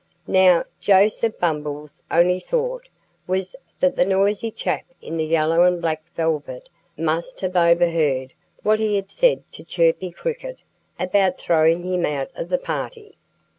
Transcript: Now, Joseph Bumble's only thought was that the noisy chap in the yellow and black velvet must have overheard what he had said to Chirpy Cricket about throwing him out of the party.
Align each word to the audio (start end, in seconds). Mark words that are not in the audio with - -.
Now, 0.25 0.65
Joseph 0.79 1.37
Bumble's 1.37 2.01
only 2.09 2.39
thought 2.39 2.89
was 3.27 3.55
that 3.79 3.95
the 3.95 4.03
noisy 4.03 4.49
chap 4.49 4.83
in 4.99 5.15
the 5.15 5.25
yellow 5.25 5.61
and 5.61 5.79
black 5.79 6.03
velvet 6.15 6.69
must 6.97 7.41
have 7.41 7.55
overheard 7.55 8.33
what 8.63 8.79
he 8.79 8.95
had 8.95 9.11
said 9.11 9.43
to 9.51 9.63
Chirpy 9.63 10.09
Cricket 10.09 10.57
about 10.99 11.37
throwing 11.37 11.83
him 11.83 12.03
out 12.03 12.31
of 12.35 12.49
the 12.49 12.57
party. 12.57 13.15